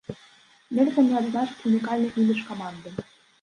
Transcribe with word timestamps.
Нельга 0.77 1.03
не 1.09 1.15
адзначыць 1.19 1.67
унікальны 1.73 2.09
імідж 2.23 2.41
каманды. 2.49 2.89